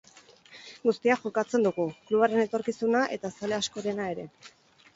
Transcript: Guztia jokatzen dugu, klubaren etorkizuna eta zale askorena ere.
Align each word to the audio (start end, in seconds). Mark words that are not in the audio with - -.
Guztia 0.85 1.17
jokatzen 1.25 1.67
dugu, 1.67 1.85
klubaren 2.09 2.43
etorkizuna 2.47 3.05
eta 3.19 3.33
zale 3.35 3.61
askorena 3.61 4.13
ere. 4.17 4.31